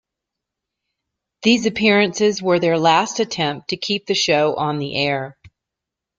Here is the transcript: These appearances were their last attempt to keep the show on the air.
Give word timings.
These 1.43 1.67
appearances 1.67 2.41
were 2.41 2.57
their 2.57 2.79
last 2.79 3.19
attempt 3.19 3.67
to 3.69 3.77
keep 3.77 4.07
the 4.07 4.15
show 4.15 4.55
on 4.55 4.79
the 4.79 4.95
air. 4.97 5.37